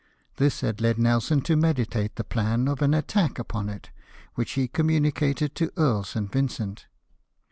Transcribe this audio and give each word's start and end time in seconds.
This 0.37 0.61
had 0.61 0.81
led 0.81 0.97
Nelson 0.97 1.41
to 1.41 1.55
meditate 1.55 2.15
the 2.15 2.23
plan 2.23 2.67
of 2.67 2.81
an 2.81 2.91
attack 2.95 3.37
upon 3.37 3.69
it, 3.69 3.91
which 4.33 4.53
he 4.53 4.67
communicated 4.67 5.53
to 5.53 5.71
Earl 5.77 6.01
St. 6.01 6.31
Vincent. 6.31 6.87